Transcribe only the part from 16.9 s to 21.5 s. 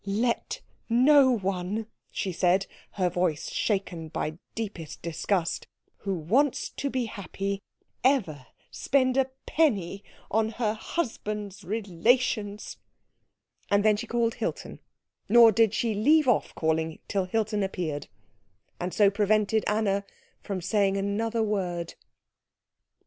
till Hilton appeared, and so prevented Anna from saying another